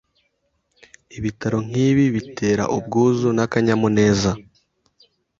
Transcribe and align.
Ibitabo 1.17 1.57
nk’ibi 1.67 2.05
bitera 2.15 2.63
ubwuzu 2.75 3.27
n’akanyamuneza, 3.35 4.31